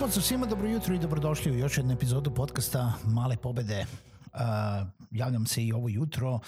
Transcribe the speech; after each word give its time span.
Pozdrav 0.00 0.22
svima, 0.22 0.46
dobro 0.46 0.68
jutro 0.68 0.94
i 0.94 0.98
dobrodošli 0.98 1.52
u 1.52 1.58
još 1.58 1.76
jednu 1.76 1.92
epizodu 1.92 2.34
podcasta 2.34 2.92
Male 3.04 3.36
pobede. 3.36 3.86
Uh, 4.32 4.40
javljam 5.10 5.46
se 5.46 5.64
i 5.64 5.72
ovo 5.72 5.88
jutro, 5.88 6.40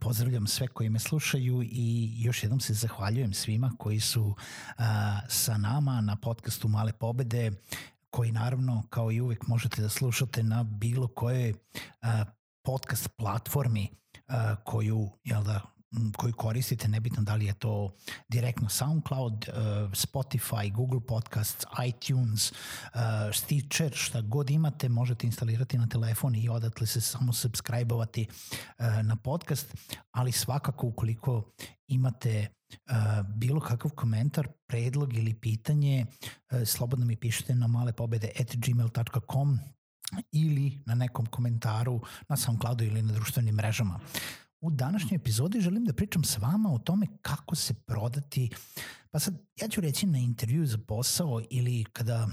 pozdravljam 0.00 0.46
sve 0.46 0.68
koji 0.68 0.90
me 0.90 0.98
slušaju 0.98 1.62
i 1.62 2.12
još 2.22 2.42
jednom 2.42 2.60
se 2.60 2.74
zahvaljujem 2.74 3.32
svima 3.32 3.72
koji 3.78 4.00
su 4.00 4.22
uh, 4.22 4.34
sa 5.28 5.56
nama 5.58 6.00
na 6.00 6.16
podcastu 6.16 6.68
Male 6.68 6.92
pobede 6.92 7.52
koji 8.10 8.32
naravno 8.32 8.82
kao 8.90 9.12
i 9.12 9.20
uvek 9.20 9.46
možete 9.46 9.82
da 9.82 9.88
slušate 9.88 10.42
na 10.42 10.62
bilo 10.62 11.08
kojoj 11.08 11.50
uh, 11.50 12.08
podcast 12.62 13.08
platformi 13.16 13.88
uh, 14.14 14.34
koju 14.64 15.10
jel 15.24 15.42
da, 15.44 15.60
koju 16.16 16.32
koristite, 16.32 16.88
nebitno 16.88 17.22
da 17.22 17.34
li 17.34 17.46
je 17.46 17.54
to 17.54 17.94
direktno 18.28 18.68
SoundCloud, 18.68 19.48
uh, 19.48 19.54
Spotify, 19.92 20.72
Google 20.72 21.00
Podcasts, 21.08 21.64
iTunes, 21.86 22.52
uh, 22.52 23.00
Stitcher, 23.32 23.92
šta 23.94 24.20
god 24.20 24.50
imate, 24.50 24.88
možete 24.88 25.26
instalirati 25.26 25.78
na 25.78 25.86
telefon 25.86 26.34
i 26.36 26.48
odatle 26.48 26.86
se 26.86 27.00
samo 27.00 27.32
subscribe-ovati 27.32 28.26
uh, 28.78 28.86
na 29.02 29.16
podcast, 29.16 29.74
ali 30.10 30.32
svakako 30.32 30.86
ukoliko 30.86 31.52
imate 31.86 32.48
bilo 33.34 33.60
kakav 33.60 33.90
komentar, 33.90 34.48
predlog 34.66 35.14
ili 35.14 35.34
pitanje, 35.34 36.06
slobodno 36.64 37.06
mi 37.06 37.16
pišite 37.16 37.54
na 37.54 37.66
malepobede.gmail.com 37.66 39.58
ili 40.32 40.82
na 40.86 40.94
nekom 40.94 41.26
komentaru 41.26 42.00
na 42.28 42.36
SoundCloudu 42.36 42.84
ili 42.84 43.02
na 43.02 43.12
društvenim 43.12 43.54
mrežama. 43.54 44.00
U 44.66 44.70
današnjoj 44.70 45.16
epizodi 45.16 45.60
želim 45.60 45.84
da 45.84 45.92
pričam 45.92 46.24
s 46.24 46.38
vama 46.38 46.72
o 46.72 46.78
tome 46.78 47.06
kako 47.22 47.54
se 47.56 47.74
prodati, 47.74 48.50
pa 49.10 49.18
sad 49.18 49.34
ja 49.60 49.68
ću 49.68 49.80
reći 49.80 50.06
na 50.06 50.18
intervju 50.18 50.66
za 50.66 50.78
posao 50.78 51.42
ili 51.50 51.84
kada 51.84 52.28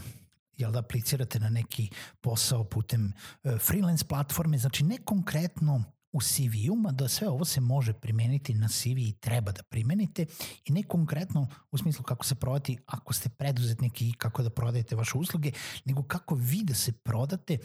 jel 0.57 0.71
da 0.71 0.79
aplicirate 0.79 1.39
na 1.39 1.49
neki 1.49 1.89
posao 2.21 2.63
putem 2.63 3.13
uh, 3.43 3.59
freelance 3.59 4.05
platforme, 4.05 4.57
znači 4.57 4.83
ne 4.83 4.97
konkretno 4.97 5.83
u 6.11 6.21
CV-u, 6.21 6.75
mada 6.75 7.07
sve 7.07 7.29
ovo 7.29 7.45
se 7.45 7.61
može 7.61 7.93
primeniti 7.93 8.53
na 8.53 8.67
CV 8.67 8.97
i 8.97 9.17
treba 9.19 9.51
da 9.51 9.63
primenite 9.63 10.25
i 10.65 10.71
ne 10.71 10.83
konkretno 10.83 11.47
u 11.71 11.77
smislu 11.77 12.03
kako 12.03 12.25
se 12.25 12.35
prodati 12.35 12.77
ako 12.85 13.13
ste 13.13 13.29
preduzetnik 13.29 14.01
i 14.01 14.13
kako 14.17 14.43
da 14.43 14.49
prodajete 14.49 14.95
vaše 14.95 15.17
usluge, 15.17 15.51
nego 15.85 16.03
kako 16.03 16.35
vi 16.35 16.63
da 16.63 16.73
se 16.73 16.91
prodate 16.91 17.57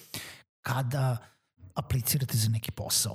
kada 0.61 1.17
aplicirate 1.75 2.37
za 2.37 2.49
neki 2.49 2.71
posao. 2.71 3.15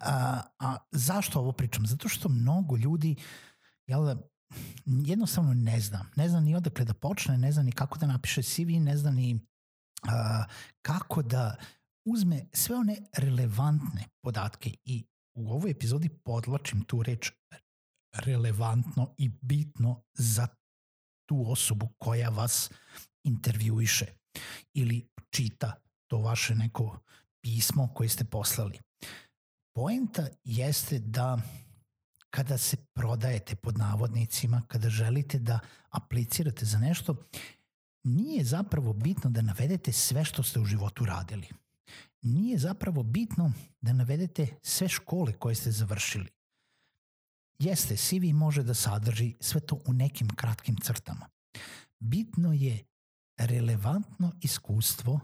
A, 0.00 0.40
a 0.58 0.76
zašto 0.90 1.38
ovo 1.38 1.52
pričam? 1.52 1.86
Zato 1.86 2.08
što 2.08 2.28
mnogo 2.28 2.76
ljudi 2.76 3.16
jel 3.86 4.04
da, 4.04 4.16
jednostavno 4.86 5.54
ne 5.54 5.80
zna. 5.80 6.04
Ne 6.16 6.28
zna 6.28 6.40
ni 6.40 6.54
odakle 6.54 6.84
da 6.84 6.94
počne, 6.94 7.38
ne 7.38 7.52
zna 7.52 7.62
ni 7.62 7.72
kako 7.72 7.98
da 7.98 8.06
napiše 8.06 8.42
CV, 8.42 8.68
ne 8.80 8.96
zna 8.96 9.10
ni 9.10 9.40
a, 10.08 10.44
kako 10.82 11.22
da 11.22 11.56
uzme 12.06 12.46
sve 12.52 12.76
one 12.76 12.96
relevantne 13.16 14.04
podatke 14.22 14.74
i 14.84 15.06
u 15.34 15.52
ovoj 15.52 15.70
epizodi 15.70 16.08
podlačim 16.08 16.84
tu 16.84 17.02
reč 17.02 17.30
relevantno 18.16 19.14
i 19.18 19.28
bitno 19.42 20.02
za 20.14 20.48
tu 21.28 21.44
osobu 21.50 21.88
koja 21.98 22.28
vas 22.28 22.70
intervjuiše 23.24 24.06
ili 24.74 25.08
čita 25.30 25.74
to 26.10 26.18
vaše 26.18 26.54
neko 26.54 26.98
pismo 27.44 27.88
koje 27.94 28.08
ste 28.08 28.24
poslali 28.24 28.78
poenta 29.78 30.26
jeste 30.44 30.98
da 30.98 31.38
kada 32.30 32.58
se 32.58 32.76
prodajete 32.76 33.56
pod 33.56 33.78
navodnicima, 33.78 34.62
kada 34.68 34.88
želite 34.88 35.38
da 35.38 35.60
aplicirate 35.90 36.64
za 36.64 36.78
nešto, 36.78 37.16
nije 38.04 38.44
zapravo 38.44 38.92
bitno 38.92 39.30
da 39.30 39.42
navedete 39.42 39.92
sve 39.92 40.24
što 40.24 40.42
ste 40.42 40.60
u 40.60 40.64
životu 40.64 41.04
radili. 41.04 41.48
Nije 42.22 42.58
zapravo 42.58 43.02
bitno 43.02 43.52
da 43.80 43.92
navedete 43.92 44.48
sve 44.62 44.88
škole 44.88 45.32
koje 45.32 45.54
ste 45.54 45.70
završili. 45.70 46.28
Jeste, 47.58 47.96
CV 47.96 48.34
može 48.34 48.62
da 48.62 48.74
sadrži 48.74 49.34
sve 49.40 49.60
to 49.60 49.80
u 49.86 49.92
nekim 49.92 50.28
kratkim 50.28 50.76
crtama. 50.76 51.28
Bitno 51.98 52.52
je 52.52 52.84
relevantno 53.36 54.32
iskustvo 54.40 55.20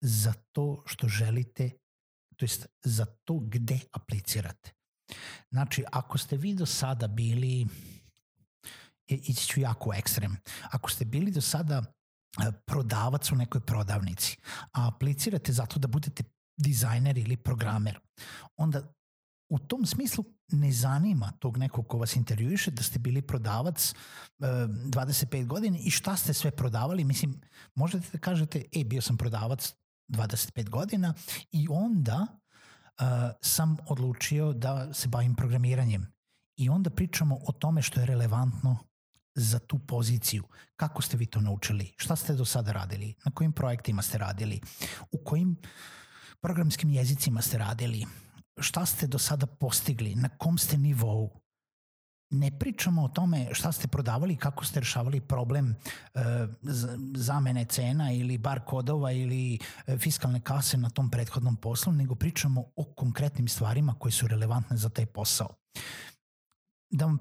za 0.00 0.32
to 0.52 0.82
što 0.86 1.08
želite 1.08 1.70
to 2.38 2.44
jest 2.44 2.66
za 2.84 3.04
to 3.24 3.38
gde 3.38 3.78
aplicirate. 3.92 4.70
Znači, 5.50 5.84
ako 5.92 6.18
ste 6.18 6.36
vi 6.36 6.54
do 6.54 6.66
sada 6.66 7.08
bili, 7.08 7.66
ići 9.06 9.46
ću 9.46 9.60
jako 9.60 9.94
ekstrem, 9.94 10.36
ako 10.70 10.90
ste 10.90 11.04
bili 11.04 11.30
do 11.30 11.40
sada 11.40 11.82
e, 11.82 12.52
prodavac 12.66 13.32
u 13.32 13.36
nekoj 13.36 13.60
prodavnici, 13.60 14.36
a 14.72 14.88
aplicirate 14.88 15.52
zato 15.52 15.78
da 15.78 15.88
budete 15.88 16.22
dizajner 16.56 17.18
ili 17.18 17.36
programer, 17.36 18.00
onda 18.56 18.92
u 19.48 19.58
tom 19.58 19.86
smislu 19.86 20.24
ne 20.52 20.72
zanima 20.72 21.32
tog 21.38 21.56
nekog 21.56 21.88
ko 21.88 21.98
vas 21.98 22.16
intervjuiše 22.16 22.70
da 22.70 22.82
ste 22.82 22.98
bili 22.98 23.22
prodavac 23.22 23.92
e, 23.92 24.44
25 24.44 25.46
godina 25.46 25.78
i 25.78 25.90
šta 25.90 26.16
ste 26.16 26.34
sve 26.34 26.50
prodavali. 26.50 27.04
Mislim, 27.04 27.40
možete 27.74 28.06
da 28.12 28.18
kažete, 28.18 28.64
e, 28.72 28.84
bio 28.84 29.02
sam 29.02 29.16
prodavac 29.16 29.74
25 30.08 30.68
godina 30.68 31.14
i 31.52 31.66
onda 31.70 32.26
uh, 32.26 33.06
sam 33.40 33.76
odlučio 33.86 34.52
da 34.52 34.94
se 34.94 35.08
bavim 35.08 35.34
programiranjem. 35.34 36.12
I 36.56 36.68
onda 36.68 36.90
pričamo 36.90 37.38
o 37.46 37.52
tome 37.52 37.82
što 37.82 38.00
je 38.00 38.06
relevantno 38.06 38.78
za 39.34 39.58
tu 39.58 39.78
poziciju. 39.78 40.44
Kako 40.76 41.02
ste 41.02 41.16
vi 41.16 41.26
to 41.26 41.40
naučili? 41.40 41.92
Šta 41.96 42.16
ste 42.16 42.34
do 42.34 42.44
sada 42.44 42.72
radili? 42.72 43.14
Na 43.24 43.32
kojim 43.34 43.52
projektima 43.52 44.02
ste 44.02 44.18
radili? 44.18 44.60
U 45.12 45.18
kojim 45.24 45.56
programskim 46.40 46.90
jezicima 46.90 47.42
ste 47.42 47.58
radili? 47.58 48.06
Šta 48.60 48.86
ste 48.86 49.06
do 49.06 49.18
sada 49.18 49.46
postigli? 49.46 50.14
Na 50.14 50.28
kom 50.28 50.58
ste 50.58 50.76
nivou? 50.76 51.30
Ne 52.30 52.58
pričamo 52.58 53.04
o 53.04 53.08
tome 53.08 53.48
šta 53.52 53.72
ste 53.72 53.88
prodavali, 53.88 54.36
kako 54.36 54.64
ste 54.64 54.80
rešavali 54.80 55.20
problem 55.20 55.74
e, 56.14 56.20
zamene 57.16 57.64
cena 57.64 58.12
ili 58.12 58.38
bar 58.38 58.60
kodova 58.64 59.12
ili 59.12 59.58
e, 59.86 59.98
fiskalne 59.98 60.40
kase 60.40 60.76
na 60.76 60.90
tom 60.90 61.10
prethodnom 61.10 61.56
poslu, 61.56 61.92
nego 61.92 62.14
pričamo 62.14 62.64
o 62.76 62.84
konkretnim 62.84 63.48
stvarima 63.48 63.94
koje 63.98 64.12
su 64.12 64.26
relevantne 64.26 64.76
za 64.76 64.88
taj 64.88 65.06
posao. 65.06 65.48
Da 66.90 67.04
vam 67.04 67.18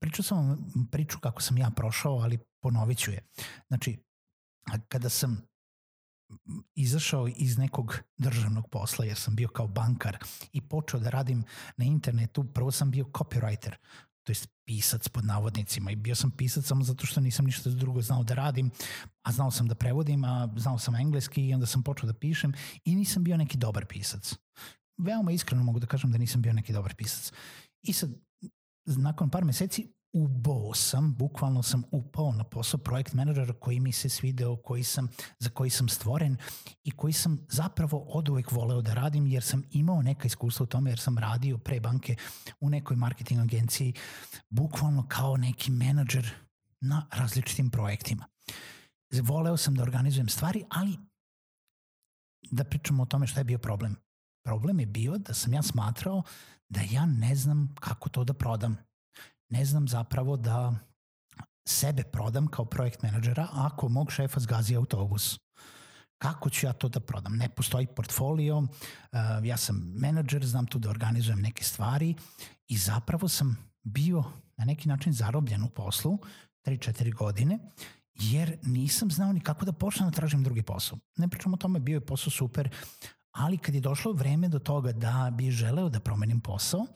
pričao 0.00 0.22
sam 0.22 0.48
vam 0.48 0.88
priču 0.90 1.18
kako 1.18 1.42
sam 1.42 1.58
ja 1.58 1.70
prošao, 1.70 2.18
ali 2.18 2.38
ponovit 2.62 2.98
ću 2.98 3.10
je. 3.10 3.28
Znači, 3.68 4.04
kada 4.88 5.08
sam 5.08 5.50
izašao 6.74 7.28
iz 7.28 7.58
nekog 7.58 7.98
državnog 8.18 8.68
posla 8.70 9.04
jer 9.04 9.16
sam 9.16 9.36
bio 9.36 9.48
kao 9.48 9.66
bankar 9.66 10.18
i 10.52 10.60
počeo 10.60 11.00
da 11.00 11.10
radim 11.10 11.44
na 11.76 11.84
internetu, 11.84 12.44
prvo 12.52 12.70
sam 12.70 12.90
bio 12.90 13.04
copywriter, 13.04 13.74
to 14.22 14.30
jest 14.30 14.48
pisac 14.64 15.08
pod 15.08 15.24
navodnicima 15.24 15.90
i 15.90 15.96
bio 15.96 16.14
sam 16.14 16.30
pisac 16.30 16.64
samo 16.66 16.84
zato 16.84 17.06
što 17.06 17.20
nisam 17.20 17.44
ništa 17.44 17.70
drugo 17.70 18.02
znao 18.02 18.22
da 18.22 18.34
radim, 18.34 18.70
a 19.22 19.32
znao 19.32 19.50
sam 19.50 19.68
da 19.68 19.74
prevodim, 19.74 20.24
a 20.24 20.48
znao 20.56 20.78
sam 20.78 20.94
engleski 20.94 21.48
i 21.48 21.54
onda 21.54 21.66
sam 21.66 21.82
počeo 21.82 22.06
da 22.06 22.18
pišem 22.18 22.52
i 22.84 22.94
nisam 22.94 23.24
bio 23.24 23.36
neki 23.36 23.58
dobar 23.58 23.86
pisac. 23.86 24.34
Veoma 24.98 25.32
iskreno 25.32 25.62
mogu 25.62 25.78
da 25.78 25.86
kažem 25.86 26.12
da 26.12 26.18
nisam 26.18 26.42
bio 26.42 26.52
neki 26.52 26.72
dobar 26.72 26.94
pisac. 26.94 27.32
I 27.82 27.92
sad, 27.92 28.10
nakon 28.86 29.30
par 29.30 29.44
meseci 29.44 29.92
ubao 30.12 30.74
sam, 30.74 31.14
bukvalno 31.14 31.62
sam 31.62 31.82
upao 31.90 32.32
na 32.32 32.44
posao 32.44 32.80
projekt 32.80 33.12
menadžera 33.12 33.52
koji 33.52 33.80
mi 33.80 33.92
se 33.92 34.08
svideo, 34.08 34.56
koji 34.56 34.84
sam, 34.84 35.08
za 35.38 35.50
koji 35.50 35.70
sam 35.70 35.88
stvoren 35.88 36.36
i 36.84 36.90
koji 36.90 37.12
sam 37.12 37.46
zapravo 37.48 37.98
od 38.08 38.28
uvek 38.28 38.52
voleo 38.52 38.82
da 38.82 38.94
radim 38.94 39.26
jer 39.26 39.42
sam 39.42 39.62
imao 39.70 40.02
neka 40.02 40.26
iskustva 40.26 40.64
u 40.64 40.66
tome 40.66 40.90
jer 40.90 40.98
sam 40.98 41.18
radio 41.18 41.58
pre 41.58 41.80
banke 41.80 42.16
u 42.60 42.70
nekoj 42.70 42.96
marketing 42.96 43.40
agenciji 43.40 43.94
bukvalno 44.50 45.06
kao 45.08 45.36
neki 45.36 45.70
menadžer 45.70 46.30
na 46.80 47.06
različitim 47.12 47.70
projektima. 47.70 48.24
Voleo 49.22 49.56
sam 49.56 49.74
da 49.74 49.82
organizujem 49.82 50.28
stvari, 50.28 50.64
ali 50.70 50.98
da 52.50 52.64
pričamo 52.64 53.02
o 53.02 53.06
tome 53.06 53.26
šta 53.26 53.40
je 53.40 53.44
bio 53.44 53.58
problem. 53.58 53.96
Problem 54.44 54.80
je 54.80 54.86
bio 54.86 55.18
da 55.18 55.34
sam 55.34 55.54
ja 55.54 55.62
smatrao 55.62 56.22
da 56.68 56.80
ja 56.90 57.06
ne 57.06 57.34
znam 57.34 57.74
kako 57.80 58.08
to 58.08 58.24
da 58.24 58.34
prodam. 58.34 58.89
Ne 59.50 59.64
znam 59.64 59.88
zapravo 59.88 60.36
da 60.36 60.74
sebe 61.68 62.02
prodam 62.02 62.46
kao 62.46 62.64
projekt 62.64 63.02
menadžera 63.02 63.48
ako 63.52 63.88
mog 63.88 64.12
šefa 64.12 64.40
zgazi 64.40 64.76
autobus. 64.76 65.38
Kako 66.18 66.50
ću 66.50 66.66
ja 66.66 66.72
to 66.72 66.88
da 66.88 67.00
prodam? 67.00 67.36
Ne 67.36 67.48
postoji 67.48 67.86
portfolio, 67.86 68.58
uh, 68.58 68.68
ja 69.44 69.56
sam 69.56 69.92
menadžer, 69.94 70.46
znam 70.46 70.66
tu 70.66 70.78
da 70.78 70.90
organizujem 70.90 71.40
neke 71.40 71.64
stvari 71.64 72.14
i 72.68 72.76
zapravo 72.76 73.28
sam 73.28 73.56
bio 73.82 74.24
na 74.56 74.64
neki 74.64 74.88
način 74.88 75.12
zarobljen 75.12 75.62
u 75.62 75.68
poslu 75.68 76.18
3-4 76.66 77.14
godine 77.14 77.58
jer 78.14 78.58
nisam 78.62 79.10
znao 79.10 79.32
ni 79.32 79.40
kako 79.40 79.64
da 79.64 79.72
počnem 79.72 80.08
da 80.08 80.16
tražim 80.16 80.42
drugi 80.42 80.62
posao. 80.62 80.98
Ne 81.16 81.28
pričam 81.28 81.54
o 81.54 81.56
tome, 81.56 81.80
bio 81.80 81.94
je 81.94 82.06
posao 82.06 82.30
super, 82.30 82.70
ali 83.32 83.58
kad 83.58 83.74
je 83.74 83.80
došlo 83.80 84.12
vreme 84.12 84.48
do 84.48 84.58
toga 84.58 84.92
da 84.92 85.30
bi 85.32 85.50
želeo 85.50 85.88
da 85.88 86.00
promenim 86.00 86.40
posao, 86.40 86.86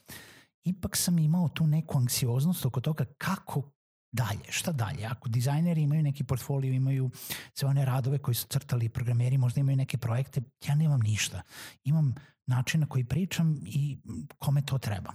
ipak 0.64 0.96
sam 0.96 1.18
imao 1.18 1.48
tu 1.48 1.66
neku 1.66 1.98
anksioznost 1.98 2.66
oko 2.66 2.80
toga 2.80 3.04
kako 3.18 3.70
dalje, 4.12 4.44
šta 4.48 4.72
dalje. 4.72 5.06
Ako 5.06 5.28
dizajneri 5.28 5.82
imaju 5.82 6.02
neki 6.02 6.24
portfolio, 6.24 6.72
imaju 6.72 7.10
sve 7.54 7.68
one 7.68 7.84
radove 7.84 8.18
koji 8.18 8.34
su 8.34 8.46
crtali, 8.46 8.88
programeri 8.88 9.38
možda 9.38 9.60
imaju 9.60 9.76
neke 9.76 9.98
projekte, 9.98 10.42
ja 10.66 10.74
nemam 10.74 11.00
ništa. 11.00 11.42
Imam 11.84 12.14
način 12.46 12.80
na 12.80 12.86
koji 12.86 13.04
pričam 13.04 13.60
i 13.66 13.98
kome 14.38 14.62
to 14.62 14.78
treba. 14.78 15.12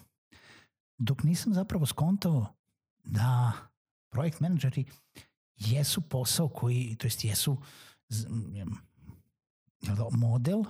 Dok 0.97 1.23
nisam 1.23 1.53
zapravo 1.53 1.85
skontao 1.85 2.45
da 3.03 3.51
projekt 4.09 4.39
menadžeri 4.39 4.85
jesu 5.55 6.01
posao 6.01 6.49
koji, 6.49 6.95
to 6.95 7.07
jest 7.07 7.25
jesu 7.25 7.61
model 10.11 10.63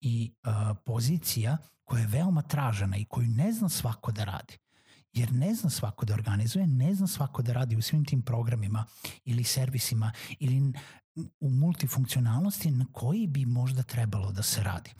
i 0.00 0.32
uh, 0.46 0.76
pozicija 0.84 1.58
koja 1.92 2.00
je 2.00 2.06
veoma 2.06 2.42
tražena 2.42 2.96
i 2.96 3.04
koju 3.04 3.28
ne 3.28 3.52
zna 3.52 3.68
svako 3.68 4.12
da 4.12 4.24
radi. 4.24 4.58
Jer 5.12 5.32
ne 5.32 5.54
zna 5.54 5.70
svako 5.70 6.06
da 6.06 6.14
organizuje, 6.14 6.66
ne 6.66 6.94
zna 6.94 7.06
svako 7.06 7.42
da 7.42 7.52
radi 7.52 7.76
u 7.76 7.82
svim 7.82 8.04
tim 8.04 8.22
programima 8.22 8.84
ili 9.24 9.44
servisima 9.44 10.12
ili 10.38 10.72
u 11.40 11.50
multifunkcionalnosti 11.50 12.70
na 12.70 12.86
koji 12.92 13.26
bi 13.26 13.46
možda 13.46 13.82
trebalo 13.82 14.32
da 14.32 14.42
se 14.42 14.62
radi. 14.62 14.90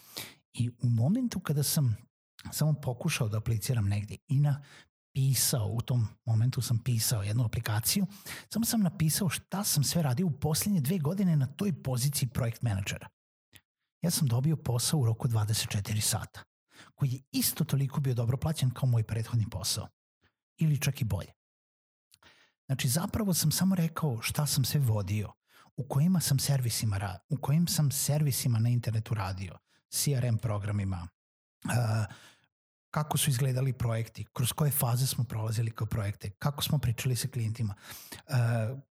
I 0.52 0.68
u 0.68 0.88
momentu 0.88 1.40
kada 1.40 1.62
sam 1.62 1.96
samo 2.50 2.72
pokušao 2.72 3.28
da 3.28 3.38
apliciram 3.38 3.88
negde 3.88 4.16
i 4.28 4.40
na 4.40 4.62
pisao, 5.14 5.66
u 5.66 5.80
tom 5.80 6.08
momentu 6.24 6.62
sam 6.62 6.78
pisao 6.78 7.22
jednu 7.22 7.44
aplikaciju, 7.44 8.06
samo 8.48 8.64
sam 8.64 8.80
napisao 8.80 9.28
šta 9.28 9.64
sam 9.64 9.84
sve 9.84 10.02
radio 10.02 10.26
u 10.26 10.40
posljednje 10.40 10.80
dve 10.80 10.98
godine 10.98 11.36
na 11.36 11.46
toj 11.46 11.82
poziciji 11.82 12.28
projekt 12.28 12.62
menadžera. 12.62 13.08
Ja 14.02 14.10
sam 14.10 14.28
dobio 14.28 14.56
posao 14.56 15.00
u 15.00 15.06
roku 15.06 15.28
24 15.28 16.00
sata, 16.00 16.42
koji 16.94 17.10
je 17.10 17.20
isto 17.32 17.64
toliko 17.64 18.00
bio 18.00 18.14
dobro 18.14 18.36
plaćen 18.36 18.70
kao 18.70 18.88
moj 18.88 19.02
prethodni 19.02 19.46
posao. 19.50 19.88
Ili 20.56 20.80
čak 20.80 21.00
i 21.00 21.04
bolje. 21.04 21.32
Znači, 22.66 22.88
zapravo 22.88 23.34
sam 23.34 23.52
samo 23.52 23.74
rekao 23.74 24.22
šta 24.22 24.46
sam 24.46 24.64
sve 24.64 24.80
vodio, 24.80 25.32
u 25.76 25.88
kojima 25.88 26.20
sam 26.20 26.38
servisima, 26.38 26.98
ra 26.98 27.18
u 27.28 27.36
kojim 27.36 27.66
sam 27.66 27.90
servisima 27.90 28.58
na 28.58 28.68
internetu 28.68 29.14
radio, 29.14 29.58
CRM 29.88 30.36
programima, 30.36 31.08
uh, 31.64 32.14
kako 32.90 33.18
su 33.18 33.30
izgledali 33.30 33.72
projekti, 33.72 34.26
kroz 34.32 34.52
koje 34.52 34.70
faze 34.70 35.06
smo 35.06 35.24
prolazili 35.24 35.70
kao 35.70 35.86
projekte, 35.86 36.30
kako 36.30 36.62
smo 36.62 36.78
pričali 36.78 37.16
sa 37.16 37.28
klijentima, 37.28 37.74
uh, 38.28 38.34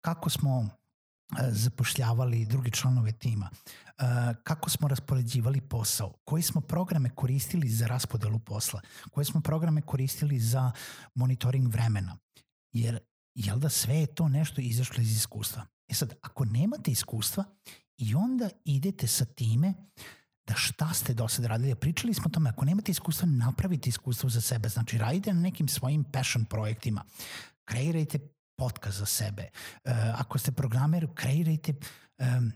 kako 0.01 0.29
smo 0.29 0.69
uh, 1.31 1.38
zapošljavali 1.50 2.45
drugi 2.45 2.72
članove 2.72 3.12
tima, 3.12 3.50
uh, 3.51 4.04
kako 4.44 4.69
smo 4.69 4.88
raspoređivali 4.88 5.62
posao, 5.62 6.13
koji 6.25 6.44
smo 6.44 6.62
programe 6.62 7.10
koristili 7.10 7.69
za 7.69 7.88
raspodelu 7.88 8.39
posla, 8.39 8.81
koje 9.12 9.25
smo 9.25 9.42
programe 9.42 9.81
koristili 9.81 10.39
za 10.39 10.72
monitoring 11.16 11.68
vremena. 11.68 12.18
Jer 12.74 13.00
jel 13.36 13.60
da 13.60 13.69
sve 13.69 13.95
je 13.95 14.16
to 14.16 14.27
nešto 14.27 14.62
izašlo 14.62 15.01
iz 15.01 15.18
iskustva. 15.18 15.66
E 15.88 15.94
sad, 15.94 16.13
ako 16.22 16.45
nemate 16.45 16.92
iskustva 16.92 17.44
i 17.98 18.16
onda 18.16 18.50
idete 18.66 19.07
sa 19.07 19.25
time 19.25 19.74
da 20.48 20.54
šta 20.56 20.94
ste 20.94 21.13
do 21.13 21.27
sada 21.27 21.48
radili. 21.48 21.75
Pričali 21.75 22.13
smo 22.13 22.24
o 22.25 22.30
tome, 22.30 22.50
ako 22.50 22.66
nemate 22.66 22.92
iskustva, 22.92 23.27
napravite 23.27 23.89
iskustvo 23.89 24.30
za 24.30 24.42
sebe. 24.42 24.69
Znači, 24.69 24.98
radite 24.98 25.33
na 25.33 25.42
nekim 25.42 25.68
svojim 25.68 26.04
passion 26.04 26.45
projektima. 26.45 27.04
Kreirajte 27.66 28.19
podcast 28.57 28.97
za 28.97 29.05
sebe. 29.05 29.49
Uh, 29.83 29.91
ako 30.19 30.37
ste 30.37 30.51
programer, 30.51 31.07
kreirajte 31.13 31.73
um, 32.17 32.51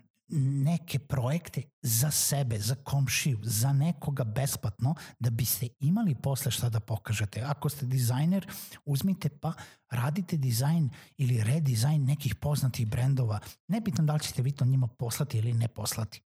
neke 0.64 1.00
projekte 1.00 1.64
za 1.82 2.12
sebe, 2.12 2.60
za 2.60 2.76
komšiju, 2.76 3.40
za 3.44 3.74
nekoga 3.74 4.24
besplatno, 4.24 4.96
da 5.20 5.30
biste 5.30 5.68
imali 5.80 6.16
posle 6.16 6.52
šta 6.52 6.70
da 6.70 6.80
pokažete. 6.80 7.42
Ako 7.42 7.70
ste 7.70 7.86
dizajner, 7.86 8.48
uzmite 8.86 9.30
pa 9.30 9.54
radite 9.90 10.38
dizajn 10.38 10.90
ili 11.18 11.44
redizajn 11.44 12.06
nekih 12.06 12.36
poznatih 12.36 12.88
brendova. 12.88 13.40
Nebitno 13.68 14.04
da 14.04 14.14
li 14.14 14.20
ćete 14.20 14.42
vi 14.42 14.52
to 14.52 14.66
njima 14.66 14.88
poslati 14.88 15.38
ili 15.38 15.54
ne 15.54 15.68
poslati 15.68 16.22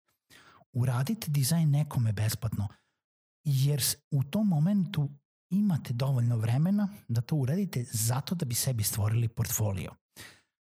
uradite 0.74 1.32
dizajn 1.32 1.70
nekome 1.70 2.14
besplatno, 2.14 2.68
jer 3.44 3.84
u 4.12 4.24
tom 4.24 4.48
momentu 4.48 5.10
imate 5.54 5.94
dovoljno 5.94 6.38
vremena 6.38 6.88
da 7.08 7.22
to 7.22 7.36
uradite 7.36 7.86
zato 7.92 8.36
da 8.36 8.46
bi 8.46 8.56
sebi 8.56 8.84
stvorili 8.84 9.28
portfolio. 9.28 9.92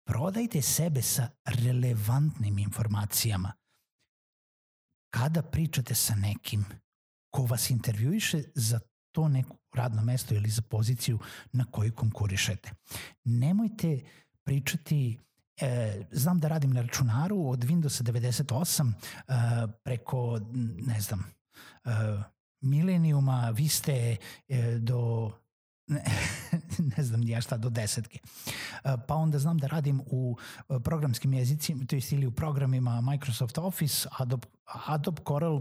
Prodajte 0.06 0.62
sebe 0.62 1.02
sa 1.02 1.28
relevantnim 1.44 2.58
informacijama. 2.58 3.52
Kada 5.14 5.42
pričate 5.42 5.94
sa 5.94 6.14
nekim 6.14 6.64
ko 7.30 7.42
vas 7.42 7.70
intervjuiše 7.70 8.42
za 8.54 8.80
to 9.12 9.28
neko 9.28 9.56
radno 9.74 10.02
mesto 10.02 10.34
ili 10.34 10.50
za 10.50 10.62
poziciju 10.62 11.18
na 11.52 11.64
koju 11.64 11.94
konkurišete. 11.94 12.70
Nemojte 13.24 14.00
pričati 14.44 15.18
E, 15.60 16.02
znam 16.10 16.38
da 16.38 16.48
radim 16.48 16.72
na 16.72 16.82
računaru 16.82 17.48
od 17.48 17.64
Windows 17.64 18.02
98 18.02 18.92
e, 18.92 19.72
preko, 19.84 20.40
ne 20.86 21.00
znam, 21.00 21.24
e, 21.84 21.90
milenijuma, 22.60 23.50
vi 23.50 23.68
ste 23.68 24.16
e, 24.48 24.78
do 24.78 25.32
ne, 25.86 26.04
ne 26.96 27.04
znam 27.04 27.22
ja 27.22 27.40
šta, 27.40 27.56
do 27.56 27.70
desetke. 27.70 28.18
E, 28.18 28.96
pa 29.08 29.14
onda 29.14 29.38
znam 29.38 29.58
da 29.58 29.66
radim 29.66 30.00
u 30.06 30.36
e, 30.68 30.80
programskim 30.80 31.34
jezicima, 31.34 31.84
to 31.84 31.96
jest 31.96 32.12
ili 32.12 32.26
u 32.26 32.32
programima 32.32 33.00
Microsoft 33.00 33.58
Office, 33.58 34.08
Adobe, 34.18 34.48
Adobe 34.86 35.22
Corel, 35.28 35.60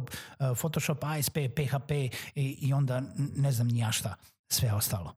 Photoshop, 0.55 1.03
ASP, 1.03 1.37
PHP 1.55 1.91
i, 1.91 2.11
i 2.35 2.73
onda 2.73 3.01
ne 3.35 3.51
znam 3.51 3.69
ja 3.69 3.91
šta, 3.91 4.15
sve 4.51 4.73
ostalo 4.73 5.15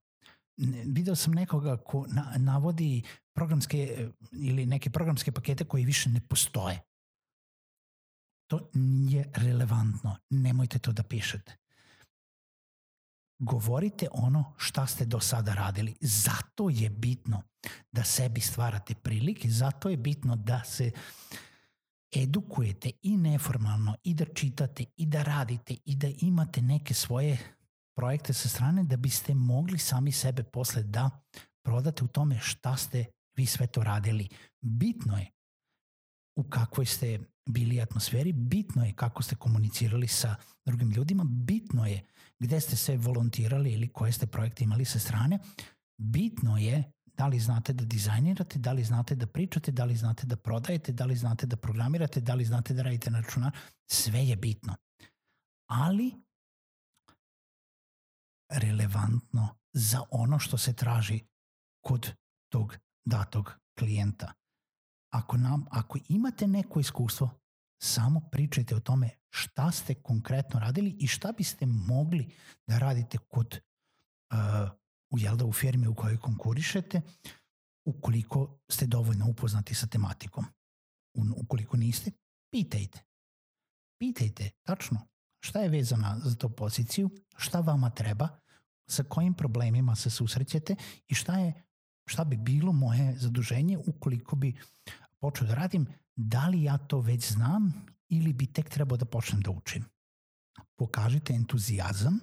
video 0.87 1.15
sam 1.15 1.33
nekoga 1.33 1.77
ko 1.77 2.07
na, 2.09 2.33
navodi 2.39 3.03
programske 3.35 4.09
ili 4.33 4.67
neke 4.67 4.91
programske 4.91 5.33
pakete 5.33 5.65
koji 5.65 5.85
više 5.85 6.11
ne 6.11 6.21
postoje. 6.21 6.81
To 8.51 8.71
nije 8.75 9.31
relevantno. 9.35 10.17
Nemojte 10.31 10.79
to 10.79 10.93
da 10.93 11.03
pišete. 11.03 11.57
Govorite 13.45 14.07
ono 14.13 14.55
šta 14.57 14.87
ste 14.87 15.05
do 15.05 15.21
sada 15.21 15.55
radili. 15.55 15.95
Zato 16.01 16.71
je 16.71 16.91
bitno 16.91 17.43
da 17.93 18.05
sebi 18.05 18.41
stvarate 18.41 18.95
prilike, 18.95 19.51
zato 19.51 19.89
je 19.89 19.97
bitno 19.97 20.37
da 20.37 20.65
se 20.65 20.91
edukujete 22.13 22.91
i 23.03 23.17
neformalno 23.17 23.97
i 24.05 24.15
da 24.15 24.25
čitate 24.25 24.85
i 24.97 25.07
da 25.07 25.23
radite 25.23 25.77
i 25.85 25.97
da 25.97 26.09
imate 26.19 26.63
neke 26.63 26.95
svoje 26.95 27.39
projekte 27.97 28.33
sa 28.33 28.49
strane 28.49 28.85
da 28.85 28.97
biste 28.97 29.35
mogli 29.35 29.79
sami 29.79 30.13
sebe 30.13 30.43
posle 30.43 30.83
da 30.83 31.11
prodate 31.65 32.05
u 32.05 32.09
tome 32.09 32.39
šta 32.41 32.77
ste 32.77 33.05
vi 33.37 33.47
sve 33.47 33.67
to 33.67 33.83
radili. 33.83 34.29
Bitno 34.61 35.19
je 35.19 35.31
u 36.37 36.43
kakvoj 36.43 36.87
ste 36.87 37.19
bili 37.47 37.81
atmosferi, 37.81 38.33
bitno 38.33 38.85
je 38.85 38.93
kako 38.93 39.23
ste 39.23 39.37
komunicirali 39.37 40.09
sa 40.09 40.37
drugim 40.65 40.91
ljudima, 40.91 41.25
bitno 41.25 41.52
je 41.87 42.05
gde 42.39 42.61
ste 42.61 42.77
se 42.77 42.97
volontirali 42.97 43.73
ili 43.73 43.89
koje 43.89 44.13
ste 44.13 44.27
projekte 44.27 44.65
imali 44.65 44.85
sa 44.85 44.99
strane, 44.99 45.39
bitno 45.99 46.59
je 46.59 46.93
da 47.17 47.27
li 47.27 47.39
znate 47.41 47.73
da 47.73 47.85
dizajnirate, 47.85 48.59
da 48.59 48.73
li 48.73 48.85
znate 48.85 49.15
da 49.15 49.27
pričate, 49.27 49.73
da 49.73 49.85
li 49.85 49.97
znate 49.97 50.27
da 50.27 50.37
prodajete, 50.37 50.93
da 50.93 51.05
li 51.05 51.17
znate 51.17 51.47
da 51.47 51.57
programirate, 51.57 52.21
da 52.21 52.35
li 52.35 52.45
znate 52.45 52.75
da 52.75 52.83
radite 52.83 53.11
na 53.11 53.21
računar, 53.21 53.53
sve 53.91 54.27
je 54.27 54.37
bitno. 54.37 54.77
Ali 55.67 56.13
relevantno 58.49 59.55
za 59.73 60.03
ono 60.11 60.39
što 60.39 60.59
se 60.59 60.73
traži 60.73 61.21
kod 61.85 62.13
tog 62.49 62.77
datog 63.05 63.53
klijenta. 63.79 64.33
Ako, 65.13 65.37
nam, 65.37 65.65
ako 65.71 65.99
imate 66.09 66.47
neko 66.47 66.81
iskustvo, 66.81 67.31
samo 67.83 68.21
pričajte 68.21 68.77
o 68.77 68.81
tome 68.81 69.11
šta 69.31 69.71
ste 69.71 69.95
konkretno 69.95 70.61
radili 70.61 70.97
i 70.99 71.07
šta 71.07 71.33
biste 71.33 71.67
mogli 71.67 72.35
da 72.67 72.79
radite 72.79 73.19
kod 73.19 73.61
uh, 74.33 74.71
u, 75.11 75.19
jel 75.19 75.37
da, 75.37 75.45
u 75.45 75.53
firmi 75.53 75.87
u 75.87 75.95
kojoj 75.95 76.19
konkurišete 76.19 77.01
ukoliko 77.85 78.59
ste 78.69 78.87
dovoljno 78.87 79.31
upoznati 79.31 79.75
sa 79.75 79.87
tematikom. 79.87 80.45
Ukoliko 81.37 81.77
niste, 81.77 82.11
pitajte. 82.51 83.05
Pitajte 83.99 84.51
tačno 84.63 85.01
šta 85.45 85.61
je 85.61 85.69
vezana 85.69 86.19
za 86.25 86.35
to 86.35 86.49
poziciju, 86.49 87.11
šta 87.37 87.61
vama 87.61 87.91
treba, 87.91 88.29
sa 88.91 89.03
kojim 89.03 89.35
problemima 89.35 89.97
se 89.97 90.11
susrećete 90.11 90.77
i 91.09 91.15
šta 91.15 91.39
je 91.39 91.63
šta 92.07 92.25
bi 92.25 92.37
bilo 92.37 92.73
moje 92.73 93.17
zaduženje 93.17 93.79
ukoliko 93.79 94.37
bi 94.37 94.59
počeo 95.19 95.47
da 95.47 95.55
radim, 95.55 95.87
da 96.17 96.49
li 96.49 96.63
ja 96.63 96.79
to 96.79 97.01
već 97.01 97.33
znam 97.33 97.87
ili 98.09 98.33
bi 98.33 98.47
tek 98.47 98.69
trebao 98.69 98.97
da 98.97 99.05
počnem 99.05 99.41
da 99.41 99.51
učim. 99.51 99.85
Pokažite 100.77 101.35
entuzijazam 101.35 102.19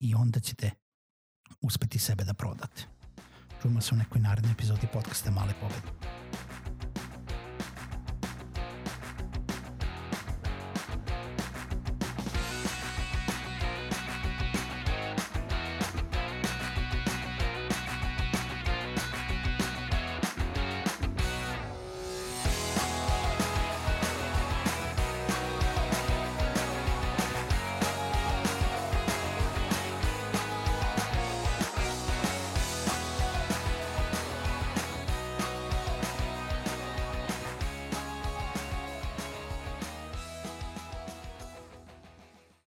i 0.00 0.14
onda 0.14 0.40
ćete 0.40 0.70
uspeti 1.60 1.98
sebe 1.98 2.24
da 2.24 2.34
prodate. 2.34 2.82
Čujemo 3.62 3.80
se 3.80 3.94
u 3.94 3.98
nekoj 3.98 4.20
narednoj 4.20 4.52
epizodi 4.52 4.86
podcasta 4.92 5.30
Male 5.30 5.52
pobede. 5.60 6.15